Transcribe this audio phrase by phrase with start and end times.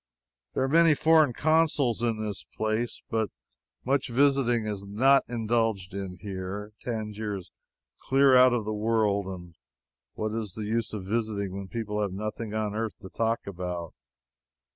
[0.55, 3.29] There are many foreign consuls in this place, but
[3.85, 6.17] much visiting is not indulged in.
[6.83, 7.51] Tangier is
[8.07, 9.53] clear out of the world, and
[10.15, 13.93] what is the use of visiting when people have nothing on earth to talk about?